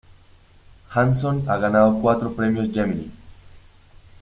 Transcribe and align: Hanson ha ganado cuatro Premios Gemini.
Hanson 0.89 1.43
ha 1.47 1.57
ganado 1.59 1.99
cuatro 2.01 2.33
Premios 2.35 2.73
Gemini. 2.73 3.11